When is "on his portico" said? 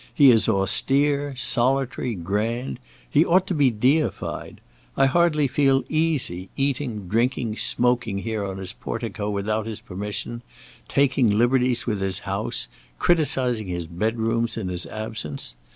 8.43-9.29